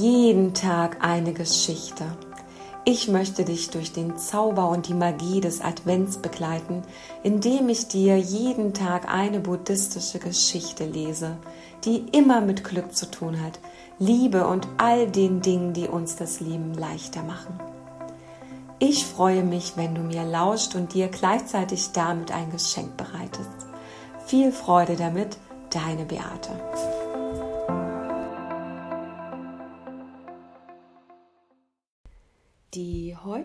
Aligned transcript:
Jeden 0.00 0.54
Tag 0.54 0.98
eine 1.04 1.32
Geschichte. 1.32 2.04
Ich 2.84 3.08
möchte 3.08 3.44
dich 3.44 3.70
durch 3.70 3.92
den 3.92 4.16
Zauber 4.16 4.68
und 4.68 4.86
die 4.86 4.94
Magie 4.94 5.40
des 5.40 5.60
Advents 5.60 6.18
begleiten, 6.18 6.82
indem 7.24 7.68
ich 7.68 7.88
dir 7.88 8.16
jeden 8.16 8.74
Tag 8.74 9.12
eine 9.12 9.40
buddhistische 9.40 10.20
Geschichte 10.20 10.84
lese, 10.84 11.36
die 11.84 12.04
immer 12.12 12.40
mit 12.40 12.62
Glück 12.62 12.94
zu 12.94 13.10
tun 13.10 13.42
hat, 13.42 13.58
Liebe 13.98 14.46
und 14.46 14.68
all 14.76 15.08
den 15.08 15.42
Dingen, 15.42 15.72
die 15.72 15.88
uns 15.88 16.14
das 16.14 16.38
Leben 16.38 16.74
leichter 16.74 17.24
machen. 17.24 17.58
Ich 18.78 19.04
freue 19.04 19.42
mich, 19.42 19.72
wenn 19.76 19.96
du 19.96 20.02
mir 20.02 20.22
lauscht 20.22 20.76
und 20.76 20.94
dir 20.94 21.08
gleichzeitig 21.08 21.90
damit 21.90 22.30
ein 22.30 22.52
Geschenk 22.52 22.96
bereitest. 22.96 23.50
Viel 24.26 24.52
Freude 24.52 24.94
damit, 24.94 25.38
deine 25.70 26.04
Beate. 26.04 26.52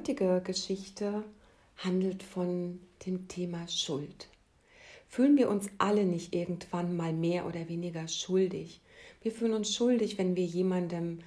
Heutige 0.04 0.42
Geschichte 0.44 1.24
handelt 1.78 2.24
von 2.24 2.82
dem 3.06 3.30
Thema 3.30 3.70
Schuld. 3.70 4.28
Fühlen 5.08 5.38
wir 5.38 5.50
uns 5.50 5.70
alle 5.78 6.04
nicht 6.04 6.36
irgendwann 6.36 6.98
mal 6.98 7.14
mehr 7.14 7.48
oder 7.48 7.70
weniger 7.70 8.10
schuldig? 8.10 8.82
Wir 9.22 9.32
fühlen 9.32 9.54
uns 9.54 9.74
schuldig, 9.74 10.18
wenn 10.18 10.36
wir 10.36 10.44
jemandem 10.44 11.20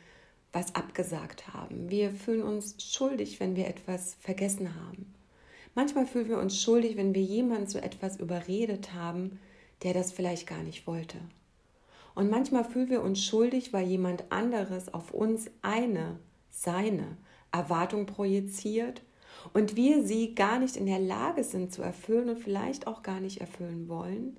was 0.53 0.75
abgesagt 0.75 1.55
haben. 1.55 1.89
Wir 1.89 2.11
fühlen 2.11 2.43
uns 2.43 2.77
schuldig, 2.79 3.41
wenn 3.41 3.57
wir 3.57 3.67
etwas 3.67 4.15
vergessen 4.21 4.75
haben. 4.75 5.15
Manchmal 5.75 6.05
fühlen 6.05 6.29
wir 6.29 6.39
uns 6.39 6.61
schuldig, 6.61 6.99
wenn 6.99 7.15
wir 7.15 7.23
jemanden 7.23 7.69
zu 7.69 7.83
etwas 7.83 8.21
überredet 8.21 8.93
haben, 8.93 9.41
der 9.85 9.95
das 9.95 10.13
vielleicht 10.13 10.47
gar 10.47 10.63
nicht 10.63 10.87
wollte. 10.87 11.17
Und 12.15 12.29
manchmal 12.29 12.65
fühlen 12.65 12.91
wir 12.91 13.01
uns 13.01 13.25
schuldig, 13.25 13.73
weil 13.73 13.87
jemand 13.87 14.31
anderes 14.31 14.93
auf 14.93 15.15
uns 15.15 15.51
eine, 15.63 16.19
seine 16.51 17.17
Erwartung 17.53 18.07
projiziert 18.07 19.03
und 19.53 19.77
wir 19.77 20.05
sie 20.05 20.35
gar 20.35 20.59
nicht 20.59 20.77
in 20.77 20.87
der 20.87 20.99
Lage 20.99 21.45
sind 21.45 21.73
zu 21.73 21.83
erfüllen 21.83 22.29
und 22.29 22.39
vielleicht 22.39 22.87
auch 22.87 23.03
gar 23.03 23.21
nicht 23.21 23.41
erfüllen 23.41 23.89
wollen, 23.89 24.37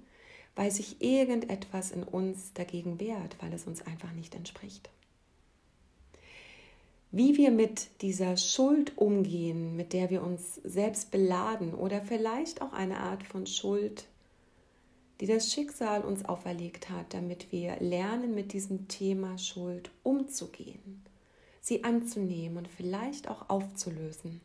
weil 0.56 0.72
sich 0.72 1.02
irgendetwas 1.02 1.92
in 1.92 2.04
uns 2.04 2.54
dagegen 2.54 3.00
wehrt, 3.00 3.38
weil 3.42 3.54
es 3.54 3.66
uns 3.66 3.86
einfach 3.86 4.12
nicht 4.14 4.36
entspricht. 4.36 4.90
Wie 7.12 7.38
wir 7.38 7.52
mit 7.52 8.02
dieser 8.02 8.36
Schuld 8.36 8.98
umgehen, 8.98 9.76
mit 9.78 9.94
der 9.94 10.10
wir 10.10 10.24
uns 10.24 10.56
selbst 10.64 11.10
beladen 11.10 11.74
oder 11.74 12.02
vielleicht 12.02 12.62
auch 12.62 12.74
eine 12.74 13.00
Art 13.00 13.24
von 13.24 13.48
Schuld, 13.48 14.06
die 15.22 15.26
das 15.26 15.52
Schicksal 15.52 16.02
uns 16.02 16.26
auferlegt 16.26 16.90
hat, 16.90 17.14
damit 17.14 17.52
wir 17.52 17.78
lernen, 17.80 18.36
mit 18.36 18.52
diesem 18.54 18.88
Thema 18.88 19.38
Schuld 19.38 19.90
umzugehen 20.04 21.02
sie 21.68 21.84
anzunehmen 21.84 22.58
und 22.58 22.68
vielleicht 22.70 23.28
auch 23.28 23.50
aufzulösen. 23.50 24.42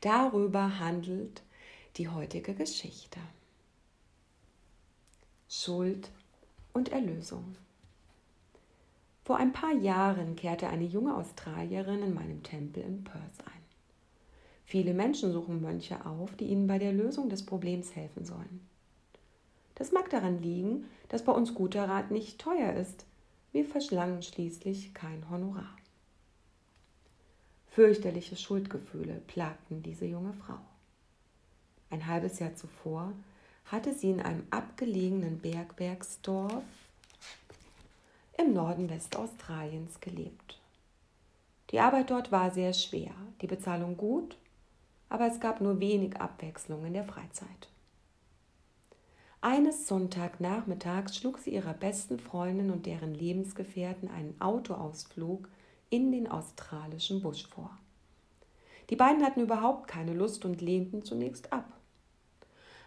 Darüber 0.00 0.80
handelt 0.80 1.42
die 1.96 2.08
heutige 2.08 2.54
Geschichte. 2.54 3.20
Schuld 5.48 6.10
und 6.72 6.90
Erlösung. 6.90 7.54
Vor 9.24 9.36
ein 9.36 9.52
paar 9.52 9.72
Jahren 9.72 10.34
kehrte 10.34 10.68
eine 10.68 10.84
junge 10.84 11.16
Australierin 11.16 12.02
in 12.02 12.12
meinem 12.12 12.42
Tempel 12.42 12.82
in 12.82 13.04
Perth 13.04 13.46
ein. 13.46 13.62
Viele 14.64 14.94
Menschen 14.94 15.32
suchen 15.32 15.62
Mönche 15.62 16.04
auf, 16.04 16.34
die 16.34 16.46
ihnen 16.46 16.66
bei 16.66 16.78
der 16.78 16.92
Lösung 16.92 17.28
des 17.28 17.46
Problems 17.46 17.94
helfen 17.94 18.24
sollen. 18.24 18.66
Das 19.76 19.92
mag 19.92 20.10
daran 20.10 20.42
liegen, 20.42 20.86
dass 21.08 21.24
bei 21.24 21.32
uns 21.32 21.54
guter 21.54 21.88
Rat 21.88 22.10
nicht 22.10 22.40
teuer 22.40 22.72
ist. 22.72 23.06
Wir 23.52 23.64
verschlangen 23.64 24.22
schließlich 24.22 24.92
kein 24.92 25.30
Honorar. 25.30 25.76
Fürchterliche 27.74 28.36
Schuldgefühle 28.36 29.20
plagten 29.26 29.82
diese 29.82 30.04
junge 30.04 30.32
Frau. 30.32 30.60
Ein 31.90 32.06
halbes 32.06 32.38
Jahr 32.38 32.54
zuvor 32.54 33.12
hatte 33.64 33.92
sie 33.92 34.10
in 34.10 34.20
einem 34.20 34.46
abgelegenen 34.50 35.40
Bergwerksdorf 35.40 36.62
im 38.38 38.52
Norden 38.52 38.88
Westaustraliens 38.88 39.98
gelebt. 40.00 40.60
Die 41.70 41.80
Arbeit 41.80 42.10
dort 42.10 42.30
war 42.30 42.52
sehr 42.52 42.74
schwer, 42.74 43.10
die 43.40 43.48
Bezahlung 43.48 43.96
gut, 43.96 44.36
aber 45.08 45.26
es 45.26 45.40
gab 45.40 45.60
nur 45.60 45.80
wenig 45.80 46.16
Abwechslung 46.16 46.84
in 46.84 46.92
der 46.92 47.04
Freizeit. 47.04 47.68
Eines 49.40 49.88
Sonntagnachmittags 49.88 51.16
schlug 51.16 51.38
sie 51.38 51.50
ihrer 51.50 51.74
besten 51.74 52.20
Freundin 52.20 52.70
und 52.70 52.86
deren 52.86 53.14
Lebensgefährten 53.14 54.08
einen 54.08 54.40
Autoausflug 54.40 55.48
in 55.94 56.10
den 56.10 56.26
australischen 56.28 57.22
Busch 57.22 57.46
vor. 57.46 57.70
Die 58.90 58.96
beiden 58.96 59.22
hatten 59.22 59.42
überhaupt 59.42 59.86
keine 59.86 60.12
Lust 60.12 60.44
und 60.44 60.60
lehnten 60.60 61.04
zunächst 61.04 61.52
ab. 61.52 61.72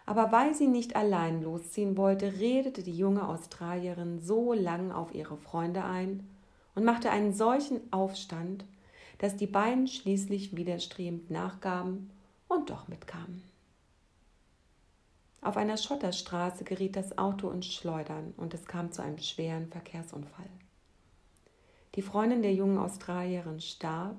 Aber 0.04 0.30
weil 0.30 0.54
sie 0.54 0.66
nicht 0.66 0.94
allein 0.94 1.42
losziehen 1.42 1.96
wollte, 1.96 2.38
redete 2.38 2.82
die 2.82 2.96
junge 2.96 3.26
Australierin 3.26 4.20
so 4.20 4.52
lang 4.52 4.92
auf 4.92 5.14
ihre 5.14 5.38
Freunde 5.38 5.84
ein 5.84 6.28
und 6.74 6.84
machte 6.84 7.10
einen 7.10 7.32
solchen 7.32 7.80
Aufstand, 7.94 8.66
dass 9.16 9.36
die 9.36 9.46
beiden 9.46 9.88
schließlich 9.88 10.54
widerstrebend 10.54 11.30
nachgaben 11.30 12.10
und 12.46 12.68
doch 12.68 12.88
mitkamen. 12.88 13.42
Auf 15.40 15.56
einer 15.56 15.78
Schotterstraße 15.78 16.64
geriet 16.64 16.94
das 16.94 17.16
Auto 17.16 17.48
ins 17.48 17.72
Schleudern 17.72 18.34
und 18.36 18.52
es 18.52 18.66
kam 18.66 18.92
zu 18.92 19.00
einem 19.02 19.18
schweren 19.18 19.68
Verkehrsunfall. 19.68 20.50
Die 21.98 22.02
Freundin 22.02 22.42
der 22.42 22.54
jungen 22.54 22.78
Australierin 22.78 23.60
starb 23.60 24.16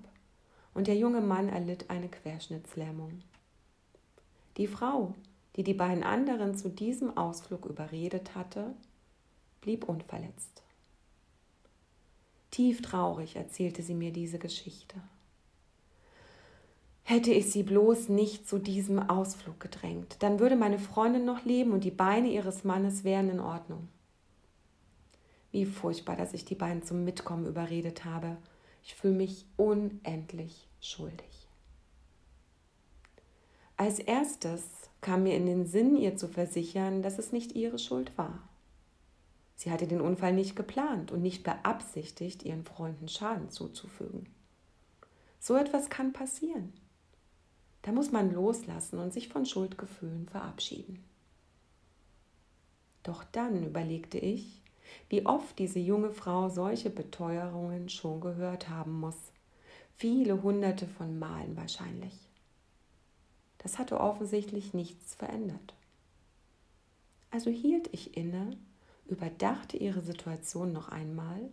und 0.74 0.88
der 0.88 0.98
junge 0.98 1.22
Mann 1.22 1.48
erlitt 1.48 1.90
eine 1.90 2.10
Querschnittslähmung. 2.10 3.22
Die 4.58 4.68
Frau, 4.68 5.16
die 5.56 5.64
die 5.64 5.76
beiden 5.76 6.04
anderen 6.04 6.58
zu 6.58 6.68
diesem 6.68 7.16
Ausflug 7.16 7.66
überredet 7.66 8.36
hatte, 8.36 8.76
blieb 9.62 9.88
unverletzt. 9.88 10.62
Tief 12.52 12.82
traurig 12.82 13.38
erzählte 13.38 13.82
sie 13.82 13.96
mir 13.96 14.12
diese 14.12 14.40
Geschichte. 14.40 14.96
Hätte 17.04 17.32
ich 17.32 17.50
sie 17.50 17.64
bloß 17.64 18.10
nicht 18.10 18.46
zu 18.46 18.60
diesem 18.60 19.00
Ausflug 19.10 19.58
gedrängt, 19.62 20.18
dann 20.20 20.42
würde 20.42 20.58
meine 20.58 20.80
Freundin 20.80 21.24
noch 21.24 21.46
leben 21.46 21.72
und 21.72 21.86
die 21.86 21.92
Beine 21.92 22.28
ihres 22.28 22.66
Mannes 22.66 23.06
wären 23.06 23.30
in 23.30 23.40
Ordnung. 23.40 23.88
Wie 25.52 25.66
furchtbar, 25.66 26.16
dass 26.16 26.34
ich 26.34 26.46
die 26.46 26.56
beiden 26.56 26.84
zum 26.84 27.04
Mitkommen 27.04 27.46
überredet 27.46 28.06
habe. 28.06 28.38
Ich 28.84 28.96
fühle 28.96 29.16
mich 29.16 29.46
unendlich 29.58 30.68
schuldig. 30.80 31.48
Als 33.78 34.00
erstes 34.00 34.90
kam 35.02 35.24
mir 35.24 35.36
in 35.36 35.46
den 35.46 35.66
Sinn, 35.66 35.96
ihr 35.96 36.18
zu 36.18 36.28
versichern, 36.28 37.02
dass 37.02 37.18
es 37.18 37.32
nicht 37.32 37.54
ihre 37.54 37.80
Schuld 37.80 38.18
war. 38.18 38.40
Sie 39.56 39.72
hatte 39.72 39.88
den 39.88 40.02
Unfall 40.02 40.34
nicht 40.34 40.56
geplant 40.56 41.12
und 41.12 41.22
nicht 41.22 41.44
beabsichtigt, 41.44 42.44
ihren 42.44 42.64
Freunden 42.64 43.08
Schaden 43.08 43.50
zuzufügen. 43.50 44.28
So 45.40 45.56
etwas 45.56 45.90
kann 45.90 46.14
passieren. 46.14 46.74
Da 47.82 47.92
muss 47.92 48.12
man 48.12 48.34
loslassen 48.34 49.00
und 49.00 49.14
sich 49.14 49.30
von 49.30 49.46
Schuldgefühlen 49.46 50.28
verabschieden. 50.28 51.04
Doch 53.04 53.24
dann 53.24 53.64
überlegte 53.64 54.18
ich, 54.18 54.59
wie 55.10 55.26
oft 55.26 55.58
diese 55.60 55.80
junge 55.80 56.12
Frau 56.12 56.50
solche 56.50 56.90
Beteuerungen 56.90 57.90
schon 57.90 58.22
gehört 58.22 58.70
haben 58.70 59.00
muss. 59.00 59.18
Viele 59.96 60.42
hunderte 60.44 60.88
von 60.88 61.20
Malen 61.20 61.58
wahrscheinlich. 61.58 62.14
Das 63.58 63.78
hatte 63.78 64.00
offensichtlich 64.00 64.74
nichts 64.74 65.16
verändert. 65.16 65.74
Also 67.32 67.50
hielt 67.50 67.94
ich 67.94 68.16
inne, 68.18 68.58
überdachte 69.08 69.78
ihre 69.78 70.02
Situation 70.02 70.72
noch 70.72 70.90
einmal 70.90 71.50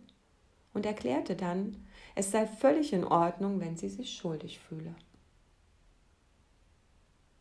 und 0.73 0.85
erklärte 0.85 1.35
dann, 1.35 1.85
es 2.15 2.31
sei 2.31 2.47
völlig 2.47 2.93
in 2.93 3.03
Ordnung, 3.03 3.59
wenn 3.59 3.77
sie 3.77 3.89
sich 3.89 4.15
schuldig 4.15 4.59
fühle. 4.59 4.95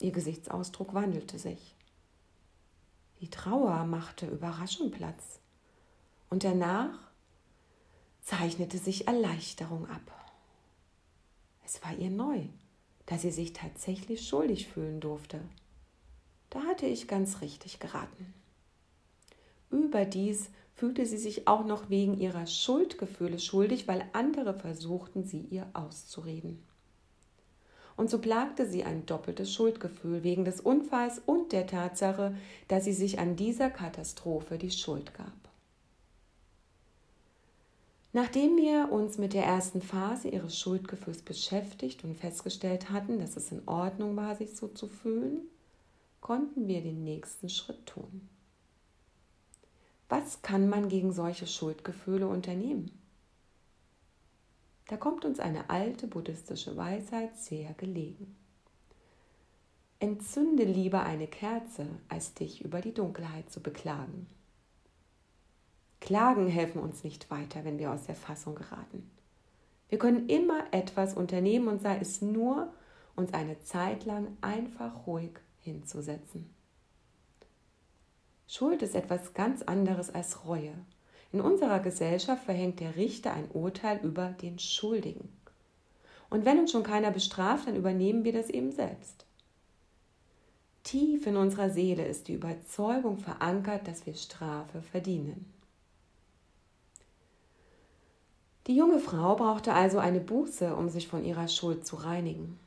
Ihr 0.00 0.12
Gesichtsausdruck 0.12 0.92
wandelte 0.92 1.38
sich. 1.38 1.74
Die 3.20 3.30
Trauer 3.30 3.84
machte 3.84 4.26
Überraschung 4.26 4.90
Platz 4.90 5.40
und 6.30 6.44
danach 6.44 6.98
zeichnete 8.22 8.78
sich 8.78 9.06
Erleichterung 9.06 9.88
ab. 9.88 10.12
Es 11.64 11.82
war 11.82 11.96
ihr 11.96 12.10
neu, 12.10 12.42
dass 13.06 13.22
sie 13.22 13.30
sich 13.30 13.52
tatsächlich 13.52 14.26
schuldig 14.26 14.68
fühlen 14.68 15.00
durfte. 15.00 15.40
Da 16.50 16.62
hatte 16.62 16.86
ich 16.86 17.08
ganz 17.08 17.40
richtig 17.40 17.80
geraten. 17.80 18.34
Überdies 19.70 20.50
fühlte 20.74 21.06
sie 21.06 21.18
sich 21.18 21.48
auch 21.48 21.64
noch 21.64 21.88
wegen 21.88 22.18
ihrer 22.18 22.46
Schuldgefühle 22.46 23.38
schuldig, 23.38 23.88
weil 23.88 24.04
andere 24.12 24.54
versuchten, 24.54 25.24
sie 25.24 25.40
ihr 25.40 25.66
auszureden. 25.72 26.62
Und 27.96 28.10
so 28.10 28.18
plagte 28.18 28.68
sie 28.68 28.84
ein 28.84 29.06
doppeltes 29.06 29.52
Schuldgefühl 29.52 30.22
wegen 30.22 30.44
des 30.44 30.60
Unfalls 30.60 31.20
und 31.24 31.52
der 31.52 31.66
Tatsache, 31.66 32.36
dass 32.68 32.84
sie 32.84 32.92
sich 32.92 33.18
an 33.18 33.36
dieser 33.36 33.70
Katastrophe 33.70 34.58
die 34.58 34.70
Schuld 34.70 35.14
gab. 35.14 35.45
Nachdem 38.16 38.56
wir 38.56 38.90
uns 38.92 39.18
mit 39.18 39.34
der 39.34 39.44
ersten 39.44 39.82
Phase 39.82 40.28
ihres 40.28 40.58
Schuldgefühls 40.58 41.20
beschäftigt 41.20 42.02
und 42.02 42.16
festgestellt 42.16 42.88
hatten, 42.88 43.18
dass 43.18 43.36
es 43.36 43.52
in 43.52 43.68
Ordnung 43.68 44.16
war, 44.16 44.34
sich 44.34 44.56
so 44.56 44.68
zu 44.68 44.88
fühlen, 44.88 45.40
konnten 46.22 46.66
wir 46.66 46.80
den 46.80 47.04
nächsten 47.04 47.50
Schritt 47.50 47.84
tun. 47.84 48.26
Was 50.08 50.40
kann 50.40 50.70
man 50.70 50.88
gegen 50.88 51.12
solche 51.12 51.46
Schuldgefühle 51.46 52.26
unternehmen? 52.26 52.90
Da 54.88 54.96
kommt 54.96 55.26
uns 55.26 55.38
eine 55.38 55.68
alte 55.68 56.06
buddhistische 56.06 56.74
Weisheit 56.74 57.36
sehr 57.36 57.74
gelegen. 57.74 58.34
Entzünde 59.98 60.64
lieber 60.64 61.02
eine 61.02 61.26
Kerze, 61.26 61.86
als 62.08 62.32
dich 62.32 62.64
über 62.64 62.80
die 62.80 62.94
Dunkelheit 62.94 63.52
zu 63.52 63.60
beklagen. 63.60 64.26
Klagen 66.00 66.46
helfen 66.46 66.80
uns 66.80 67.04
nicht 67.04 67.30
weiter, 67.30 67.64
wenn 67.64 67.78
wir 67.78 67.92
aus 67.92 68.04
der 68.04 68.14
Fassung 68.14 68.54
geraten. 68.54 69.10
Wir 69.88 69.98
können 69.98 70.28
immer 70.28 70.64
etwas 70.72 71.14
unternehmen 71.14 71.68
und 71.68 71.80
sei 71.80 71.98
es 71.98 72.20
nur, 72.20 72.72
uns 73.14 73.32
eine 73.32 73.58
Zeit 73.60 74.04
lang 74.04 74.36
einfach 74.40 75.06
ruhig 75.06 75.32
hinzusetzen. 75.60 76.50
Schuld 78.46 78.82
ist 78.82 78.94
etwas 78.94 79.34
ganz 79.34 79.62
anderes 79.62 80.14
als 80.14 80.44
Reue. 80.46 80.74
In 81.32 81.40
unserer 81.40 81.80
Gesellschaft 81.80 82.44
verhängt 82.44 82.80
der 82.80 82.96
Richter 82.96 83.32
ein 83.32 83.50
Urteil 83.52 83.98
über 84.02 84.28
den 84.28 84.58
Schuldigen. 84.58 85.32
Und 86.30 86.44
wenn 86.44 86.58
uns 86.58 86.72
schon 86.72 86.82
keiner 86.82 87.10
bestraft, 87.10 87.66
dann 87.66 87.76
übernehmen 87.76 88.24
wir 88.24 88.32
das 88.32 88.50
eben 88.50 88.72
selbst. 88.72 89.26
Tief 90.82 91.26
in 91.26 91.36
unserer 91.36 91.70
Seele 91.70 92.06
ist 92.06 92.28
die 92.28 92.34
Überzeugung 92.34 93.18
verankert, 93.18 93.88
dass 93.88 94.06
wir 94.06 94.14
Strafe 94.14 94.82
verdienen. 94.82 95.52
Die 98.66 98.74
junge 98.74 98.98
Frau 98.98 99.36
brauchte 99.36 99.72
also 99.72 99.98
eine 99.98 100.20
Buße, 100.20 100.74
um 100.74 100.88
sich 100.88 101.06
von 101.06 101.24
ihrer 101.24 101.46
Schuld 101.46 101.86
zu 101.86 101.96
reinigen. 101.96 102.58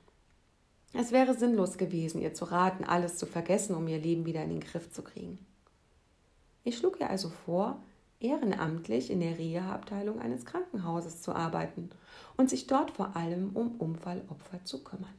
Es 0.93 1.11
wäre 1.11 1.33
sinnlos 1.35 1.77
gewesen, 1.77 2.21
ihr 2.21 2.33
zu 2.33 2.45
raten, 2.45 2.83
alles 2.83 3.17
zu 3.17 3.25
vergessen, 3.25 3.75
um 3.75 3.87
ihr 3.87 3.99
Leben 3.99 4.25
wieder 4.25 4.43
in 4.43 4.49
den 4.49 4.61
Griff 4.61 4.91
zu 4.91 5.01
kriegen. 5.01 5.37
Ich 6.63 6.77
schlug 6.77 6.99
ihr 6.99 7.09
also 7.09 7.29
vor, 7.29 7.79
ehrenamtlich 8.19 9.11
in 9.11 9.19
der 9.19 9.37
Reha-Abteilung 9.37 10.19
eines 10.19 10.45
Krankenhauses 10.45 11.21
zu 11.21 11.33
arbeiten 11.33 11.89
und 12.37 12.49
sich 12.49 12.67
dort 12.67 12.91
vor 12.91 13.15
allem 13.15 13.51
um 13.53 13.75
Unfallopfer 13.77 14.63
zu 14.63 14.83
kümmern. 14.83 15.13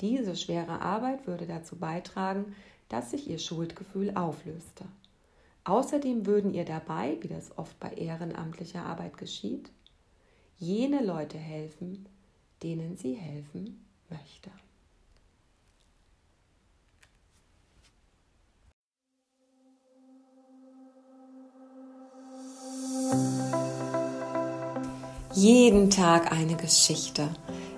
Diese 0.00 0.36
schwere 0.36 0.80
Arbeit 0.80 1.26
würde 1.26 1.46
dazu 1.46 1.76
beitragen, 1.76 2.54
dass 2.88 3.10
sich 3.10 3.28
ihr 3.28 3.38
Schuldgefühl 3.38 4.12
auflöste. 4.14 4.84
Außerdem 5.64 6.26
würden 6.26 6.52
ihr 6.52 6.66
dabei, 6.66 7.16
wie 7.20 7.28
das 7.28 7.56
oft 7.56 7.78
bei 7.80 7.90
ehrenamtlicher 7.90 8.84
Arbeit 8.84 9.16
geschieht, 9.16 9.70
jene 10.58 11.02
Leute 11.02 11.38
helfen, 11.38 12.06
denen 12.62 12.96
sie 12.96 13.14
helfen 13.14 13.84
möchte. 14.10 14.50
Jeden 25.34 25.90
Tag 25.90 26.30
eine 26.30 26.56
Geschichte 26.56 27.28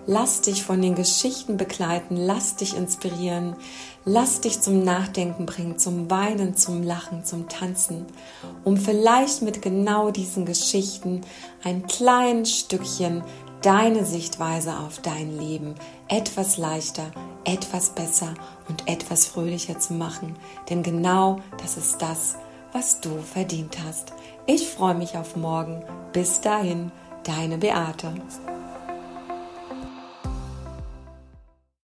Lass 0.09 0.41
dich 0.41 0.63
von 0.63 0.81
den 0.81 0.95
Geschichten 0.95 1.57
begleiten, 1.57 2.17
lass 2.17 2.55
dich 2.55 2.77
inspirieren, 2.77 3.57
lass 4.05 4.41
dich 4.41 4.61
zum 4.61 4.85
Nachdenken 4.85 5.47
bringen, 5.47 5.79
zum 5.79 6.09
Weinen, 6.09 6.57
zum 6.57 6.85
Lachen, 6.85 7.25
zum 7.25 7.49
Tanzen, 7.49 8.07
um 8.63 8.77
vielleicht 8.77 9.43
mit 9.43 9.63
genau 9.63 10.13
diesen 10.13 10.47
Geschichten 10.47 11.23
ein 11.65 11.89
kleines 11.89 12.57
Stückchen 12.57 13.25
deine 13.63 14.05
Sichtweise 14.05 14.79
auf 14.79 15.01
dein 15.01 15.37
Leben 15.37 15.75
etwas 16.07 16.57
leichter, 16.57 17.11
etwas 17.45 17.91
besser 17.91 18.35
und 18.69 18.87
etwas 18.87 19.27
fröhlicher 19.27 19.81
zu 19.81 19.95
machen. 19.95 20.37
Denn 20.71 20.85
genau 20.85 21.41
das 21.61 21.77
ist 21.77 22.01
das, 22.01 22.37
was 22.73 23.01
du 23.01 23.19
verdient 23.23 23.79
hast. 23.85 24.13
Ich 24.47 24.69
freue 24.69 24.95
mich 24.95 25.17
auf 25.17 25.35
morgen. 25.35 25.83
Bis 26.13 26.41
dahin, 26.41 26.93
deine 27.25 27.59
Beate. 27.59 28.15